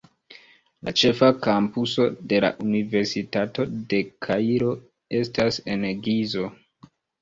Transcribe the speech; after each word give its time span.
La 0.87 0.93
ĉefa 1.01 1.29
kampuso 1.47 2.07
de 2.33 2.41
la 2.47 2.51
Universitato 2.69 3.69
de 3.95 4.03
Kairo 4.29 4.75
estas 5.23 5.65
en 5.79 5.91
Gizo. 6.07 6.55